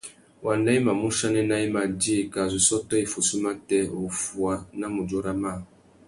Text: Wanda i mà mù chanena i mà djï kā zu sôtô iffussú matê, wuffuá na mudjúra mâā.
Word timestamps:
Wanda 0.45 0.69
i 0.77 0.79
mà 0.85 0.91
mù 1.01 1.09
chanena 1.17 1.55
i 1.65 1.67
mà 1.75 1.81
djï 1.99 2.17
kā 2.33 2.43
zu 2.51 2.59
sôtô 2.67 2.95
iffussú 3.05 3.35
matê, 3.45 3.79
wuffuá 3.99 4.55
na 4.79 4.85
mudjúra 4.95 5.33
mâā. 5.41 5.57